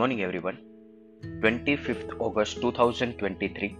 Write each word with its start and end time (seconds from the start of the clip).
Morning 0.00 0.20
everyone 0.20 0.58
25 1.44 1.88
अगस्त 2.22 2.60
2023 2.60 3.70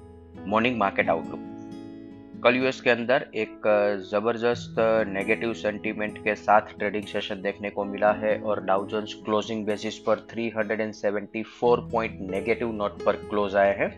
morning 0.46 0.76
market 0.78 1.08
outlook 1.08 2.40
कल 2.44 2.56
US 2.56 2.80
के 2.80 2.90
अंदर 2.90 3.24
एक 3.34 3.62
ज़बरदस्त 4.10 4.76
नेगेटिव 5.08 5.52
सेंटीमेंट 5.52 6.18
के 6.18 6.34
साथ 6.34 6.60
ट्रेडिंग 6.60 7.04
सेशन 7.04 7.42
देखने 7.42 7.70
को 7.70 7.84
मिला 7.84 8.12
है 8.12 8.36
और 8.42 8.64
डाउजन्स 8.64 9.14
क्लोजिंग 9.14 9.64
बेसिस 9.66 9.98
पर 9.98 10.26
374 10.34 11.90
पॉइंट 11.92 12.18
नेगेटिव 12.30 12.72
नोट 12.72 13.02
पर 13.04 13.16
क्लोज 13.30 13.56
आए 13.56 13.76
हैं 13.78 13.90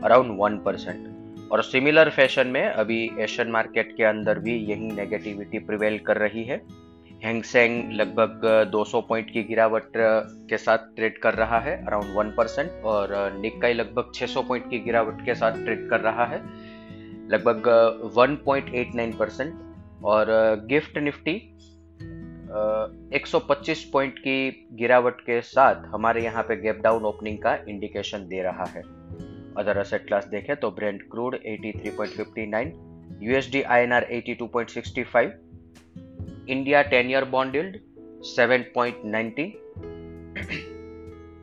अराउंड 0.00 0.36
वन 0.40 0.58
परसेंट 0.58 1.50
और 1.52 1.62
सिमिलर 1.62 2.10
फ़ैशन 2.10 2.46
में 2.46 2.64
अभी 2.64 3.10
एशियन 3.20 3.50
मार्केट 3.50 3.96
के 3.96 4.04
अंदर 4.04 4.38
भी 4.38 4.56
यही 4.56 4.90
नेगेटिविटी 4.92 5.58
प्रिवेल 5.58 5.98
कर 5.98 6.16
रही 6.16 6.44
है। 6.44 6.85
हैंगसेंग 7.24 7.92
लगभग 7.92 8.42
200 8.72 9.00
पॉइंट 9.08 9.30
की 9.30 9.42
गिरावट 9.42 9.92
के 10.48 10.56
साथ 10.58 10.78
ट्रेड 10.96 11.18
कर 11.18 11.34
रहा 11.34 11.58
है 11.58 11.76
अराउंड 11.86 12.16
वन 12.16 12.30
परसेंट 12.30 12.84
और 12.84 13.14
निकाई 13.40 13.72
लगभग 13.72 14.12
600 14.14 14.46
पॉइंट 14.48 14.68
की 14.70 14.78
गिरावट 14.78 15.24
के 15.24 15.34
साथ 15.34 15.52
ट्रेड 15.52 15.88
कर 15.90 16.00
रहा 16.00 16.24
है, 16.24 16.38
लगभग 17.30 17.68
1.89 18.18 19.16
परसेंट 19.18 19.54
और 20.04 20.26
गिफ्ट 20.68 20.98
निफ्टी 20.98 21.34
125 23.16 23.82
पॉइंट 23.92 24.18
की 24.18 24.68
गिरावट 24.72 25.20
के 25.20 25.40
साथ 25.40 25.86
हमारे 25.86 26.22
यहाँ 26.24 26.42
पे 26.42 26.56
गैप 26.56 26.80
डाउन 26.82 27.04
ओपनिंग 27.04 27.38
का 27.38 27.54
इंडिकेशन 27.68 28.26
दे 28.28 28.42
रहा 28.42 28.64
है। 28.64 28.82
अदर 29.58 29.78
असेट 29.78 30.06
क्लास 30.06 30.24
देखें 30.26 30.54
तो 30.56 30.70
brent 30.70 31.02
crude 31.10 31.36
83.59 31.48 32.72
USD 33.22 33.62
INR 33.62 34.06
82.65 34.12 35.30
India 36.48 36.80
10 36.90 37.08
year 37.08 37.24
bond 37.24 37.54
yield 37.54 37.76
7.90 38.36 39.46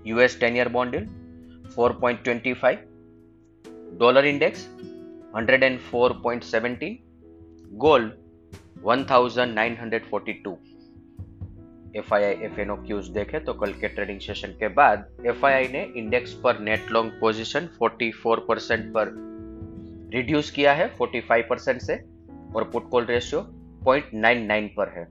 US 0.06 0.36
10 0.36 0.56
year 0.56 0.70
bond 0.70 0.94
yield 0.94 1.08
4.25 1.76 2.78
dollar 3.98 4.23
index 4.23 4.68
104.17 5.34 6.98
gold 7.78 8.12
1942 8.84 10.56
F 11.95 12.14
I 12.14 12.23
I 12.23 12.34
F 12.34 12.60
N 12.60 12.70
O 12.70 12.76
cues 12.76 13.08
देखे 13.08 13.40
तो 13.40 13.54
कल 13.54 13.73
के 13.73 13.88
ट्रेडिंग 13.88 14.20
सेशन 14.20 14.48
के 14.48 14.67
बाद 14.67 15.08
एफ़ 15.26 15.45
आई 15.45 15.54
आई 15.54 15.67
ने 15.67 15.94
इंडेक्स 15.95 16.34
पर 16.34 16.60
नेट 16.60 16.92
लॉन्ग 16.92 17.12
पोजीशन 17.20 17.70
44 17.84 18.40
परसेंट 18.48 18.94
पर 18.94 19.14
reduce 20.14 20.52
किया 20.52 20.73
है 20.73 20.98
45 20.98 21.44
परसेंट 21.50 21.82
से, 21.82 21.95
और 22.56 22.64
पुट 22.64 22.90
कॉल 22.90 23.06
रेशियो 23.06 23.53
0.99 23.88 24.70
पर 24.78 24.89
है। 24.89 25.08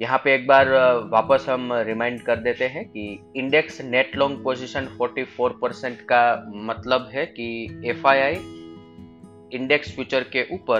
यहाँ 0.00 0.18
पे 0.18 0.34
एक 0.34 0.46
बार 0.46 0.68
वापस 1.12 1.46
हम 1.48 1.72
रिमाइंड 1.72 2.20
कर 2.20 2.36
देते 2.36 2.64
हैं 2.64 2.88
कि 2.88 3.32
index 3.36 3.80
net 3.80 4.16
long 4.16 4.44
position 4.44 4.88
44 5.02 5.52
percent 5.62 6.00
का 6.00 6.50
मतलब 6.54 7.10
है 7.12 7.26
कि 7.26 7.46
एफआईआई 7.86 8.34
इंडेक्स 9.52 9.94
फ्यूचर 9.94 10.22
के 10.22 10.54
ऊपर 10.54 10.78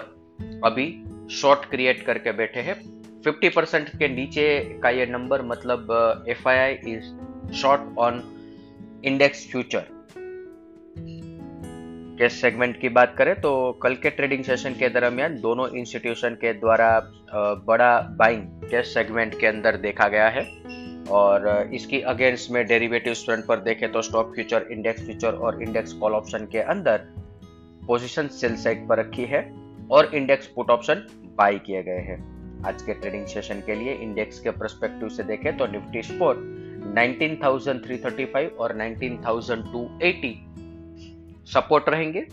अभी 0.64 1.04
शॉर्ट 1.30 1.64
क्रिएट 1.64 2.06
करके 2.06 2.32
बैठे 2.32 2.60
हैं। 2.60 2.76
50 3.22 3.54
परसेंट 3.54 3.88
के 3.88 4.08
नीचे 4.08 4.60
का 4.82 4.90
ये 4.90 5.06
नंबर 5.06 5.42
मतलब 5.42 5.86
F 6.28 6.48
I 6.48 6.72
is 6.72 7.04
short 7.52 7.98
on 7.98 8.22
index 9.04 9.50
future. 9.50 9.84
Cash 12.22 12.34
segment 12.40 12.76
की 12.80 12.88
बात 12.88 13.14
करें 13.18 13.34
तो 13.40 13.50
कल 13.82 13.94
के 14.02 14.10
ट्रेडिंग 14.10 14.42
सेशन 14.44 14.74
के 14.80 14.88
दरमियान 14.88 15.40
दोनों 15.40 15.66
इंस्टीट्यूशन 15.78 16.34
के 16.34 16.52
द्वारा 16.54 16.88
बड़ा 17.66 17.88
बाइंग 18.18 18.42
कैश 18.70 18.92
सेगमेंट 18.94 19.34
के 19.40 19.46
अंदर 19.46 19.76
देखा 19.76 20.06
गया 20.08 20.28
है। 20.28 20.44
और 21.10 21.70
इसकी 21.74 22.00
अगेंस्ट 22.12 22.50
में 22.50 22.66
डेरिवेटिव 22.66 23.14
फ्रंट 23.14 23.46
पर 23.46 23.60
देखें 23.60 23.90
तो 23.92 24.02
स्टॉक 24.02 24.30
फ्यूचर 24.34 24.66
इंडेक्स 24.70 25.04
फ्यूचर 25.04 25.32
और 25.32 25.62
इंडेक्स 25.62 25.92
कॉल 25.92 26.12
ऑप्शन 26.12 26.46
के 26.52 26.58
अंदर 26.74 26.98
पोजीशन 27.86 28.28
सेल 28.36 28.54
साइड 28.56 28.86
पर 28.88 28.98
रखी 28.98 29.24
है 29.24 29.42
और 29.90 30.10
इंडेक्स 30.14 30.46
पुट 30.46 30.70
ऑप्शन 30.70 31.02
बाई 31.38 31.58
किए 31.66 31.82
गए 31.82 32.04
हैं। 32.10 32.18
आज 32.66 32.82
के 32.82 32.94
ट्रेडिंग 32.94 33.26
सेशन 33.26 33.62
के 33.66 33.74
लिए 33.74 33.94
इंडेक्स 34.02 34.40
के 34.40 34.50
परस्पेक्टिव 34.52 35.08
से 35.08 35.22
देखें 35.24 35.56
तो 35.56 35.66
निफ्टी 35.66 36.02
स्पोर्ट 36.12 36.38
19,335 36.94 38.56
और 38.58 38.68
19,280 38.78 40.32
सपोर्ट 41.46 41.88
रहेंगे 41.88 42.26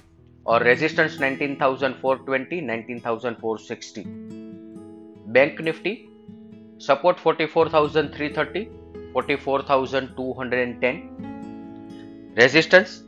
और 0.45 0.63
resistance 0.63 1.17
19,420, 1.21 2.61
19,460 2.61 4.03
bank 5.33 5.61
Nifty 5.61 5.93
support 6.81 7.17
44,330, 7.17 8.65
44,210 9.15 11.01
resistance 12.39 13.05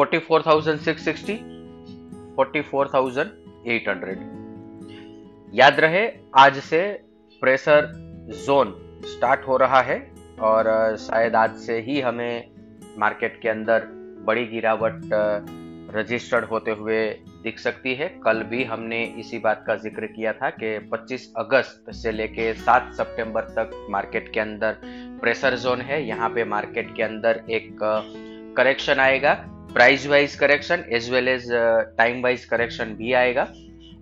44,660, 0.00 1.36
44,800 2.38 4.16
याद 5.54 5.80
रहे 5.80 6.06
आज 6.36 6.58
से 6.58 6.80
प्रेशर 7.42 7.92
जोन 8.46 8.74
स्टार्ट 9.06 9.46
हो 9.48 9.56
रहा 9.56 9.80
है 9.80 9.98
और 10.40 10.96
शायद 10.96 11.34
आज 11.34 11.56
से 11.56 11.80
ही 11.80 12.00
हमें 12.00 12.50
मार्केट 12.98 13.40
के 13.42 13.48
अंदर 13.48 14.03
बड़ी 14.24 14.44
गिरावट 14.46 15.00
रजिस्टर्ड 15.94 16.44
होते 16.44 16.70
हुए 16.70 16.98
दिख 17.42 17.58
सकती 17.58 17.94
है। 17.94 18.08
कल 18.24 18.42
भी 18.42 18.62
हमने 18.64 19.02
इसी 19.18 19.38
बात 19.38 19.64
का 19.66 19.74
ज़िक्र 19.76 20.06
किया 20.06 20.32
था 20.32 20.50
कि 20.52 20.78
25 20.92 21.26
अगस्त 21.38 21.90
से 21.94 22.12
लेके 22.12 22.52
7 22.60 22.92
सितंबर 22.92 23.42
तक 23.58 23.86
मार्केट 23.90 24.32
के 24.34 24.40
अंदर 24.40 24.76
प्रेशर 25.20 25.56
जोन 25.56 25.80
है। 25.80 26.02
यहाँ 26.06 26.28
पे 26.28 26.44
मार्केट 26.46 26.94
के 26.96 27.02
अंदर 27.02 27.40
एक 27.50 27.76
करेक्शन 28.56 29.00
आएगा 29.00 29.34
price 29.74 30.06
wise 30.06 30.34
correction 30.36 30.84
as 30.92 31.10
well 31.10 31.28
as 31.28 31.48
time 31.98 32.22
wise 32.22 32.44
correction 32.44 32.94
भी 32.94 33.12
आएगा। 33.12 33.46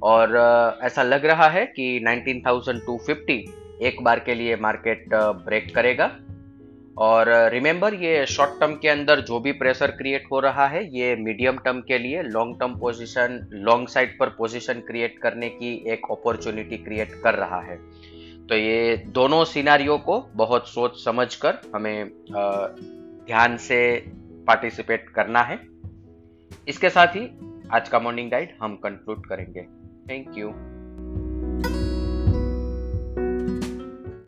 और 0.02 0.36
ऐसा 0.82 1.02
लग 1.02 1.26
रहा 1.26 1.48
है 1.48 1.64
कि 1.66 1.84
19,250 2.04 3.38
एक 3.82 4.02
बार 4.02 4.18
के 4.20 4.34
लिए 4.34 4.56
मार्केट 4.56 5.04
ब्रेक 5.14 5.74
करेगा। 5.74 6.06
और 6.96 7.28
रिमेंबर 7.50 7.94
ये 7.94 8.24
शॉर्ट 8.26 8.58
टर्म 8.60 8.74
के 8.74 8.88
अंदर 8.88 9.20
जो 9.20 9.38
भी 9.40 9.52
प्रेशर 9.52 9.90
क्रिएट 9.90 10.24
हो 10.32 10.40
रहा 10.40 10.66
है, 10.66 10.84
ये 10.96 11.14
मीडियम 11.16 11.58
टर्म 11.58 11.80
के 11.80 11.98
लिए 11.98 12.22
long 12.22 12.58
term 12.60 12.74
position 12.78 13.48
long 13.52 13.88
side 13.88 14.18
पर 14.18 14.28
पोजीशन 14.28 14.80
क्रिएट 14.80 15.18
करने 15.18 15.48
की 15.48 15.72
एक 15.92 16.06
अपॉर्चुनिटी 16.10 16.76
क्रिएट 16.76 17.12
कर 17.24 17.34
रहा 17.34 17.60
है। 17.60 17.76
तो 18.46 18.54
ये 18.54 18.96
दोनों 18.96 19.44
सिनारियों 19.44 19.98
को 19.98 20.20
बहुत 20.34 20.68
सोच 20.68 21.04
समझ 21.04 21.34
कर 21.36 21.58
हमें 21.74 22.10
ध्यान 23.26 23.56
से 23.56 23.80
पार्टिसिपेट 24.46 25.08
करना 25.08 25.42
है। 25.42 25.58
इसके 26.68 26.90
साथ 26.90 27.16
ही 27.16 27.28
आज 27.72 27.88
का 27.88 27.98
मॉर्निंग 27.98 28.30
गाइड 28.30 28.54
हम 28.62 28.76
कंक्लूड 28.76 29.26
करेंगे। 29.26 29.62
Thank 30.10 30.38
you 30.38 30.48